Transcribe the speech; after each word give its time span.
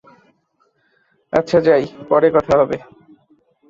আচ্ছা 1.33 1.57
যাই, 1.59 1.83
পরে 2.09 2.27
কথা 2.35 2.53
হবে। 2.57 2.77